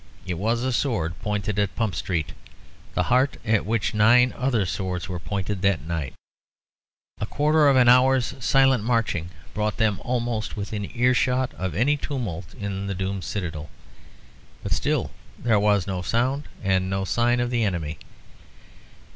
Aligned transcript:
It 0.25 0.33
was 0.39 0.63
a 0.63 0.73
sword 0.73 1.13
pointed 1.21 1.59
at 1.59 1.75
Pump 1.75 1.93
Street, 1.93 2.31
the 2.95 3.03
heart 3.03 3.37
at 3.45 3.67
which 3.67 3.93
nine 3.93 4.33
other 4.35 4.65
swords 4.65 5.07
were 5.07 5.19
pointed 5.19 5.61
that 5.61 5.85
night. 5.85 6.15
A 7.19 7.27
quarter 7.27 7.67
of 7.67 7.75
an 7.75 7.87
hour's 7.87 8.33
silent 8.43 8.83
marching 8.83 9.29
brought 9.53 9.77
them 9.77 9.99
almost 10.03 10.57
within 10.57 10.89
earshot 10.95 11.53
of 11.53 11.75
any 11.75 11.97
tumult 11.97 12.55
in 12.55 12.87
the 12.87 12.95
doomed 12.95 13.23
citadel. 13.23 13.69
But 14.63 14.71
still 14.71 15.11
there 15.37 15.59
was 15.59 15.85
no 15.85 16.01
sound 16.01 16.47
and 16.63 16.89
no 16.89 17.05
sign 17.05 17.39
of 17.39 17.51
the 17.51 17.63
enemy. 17.63 17.99